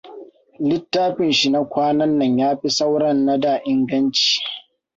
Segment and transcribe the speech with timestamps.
[0.59, 4.41] Littafin shi na kwananan ya fi sauran na da' inganci.